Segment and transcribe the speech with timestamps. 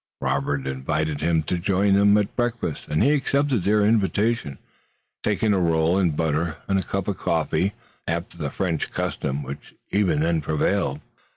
[0.19, 4.57] Robert invited him to join them at breakfast and he accepted their invitation,
[5.21, 7.73] taking a roll and butter and a cup of coffee
[8.07, 11.01] after the French custom which even then prevailed.